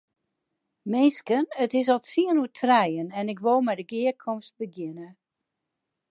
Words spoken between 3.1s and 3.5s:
en ik